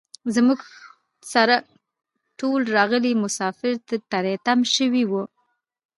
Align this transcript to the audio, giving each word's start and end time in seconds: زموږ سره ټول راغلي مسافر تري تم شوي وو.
زموږ 0.35 0.59
سره 1.33 1.55
ټول 2.39 2.61
راغلي 2.77 3.13
مسافر 3.23 3.73
تري 4.11 4.35
تم 4.45 4.59
شوي 4.75 5.03
وو. 5.07 5.23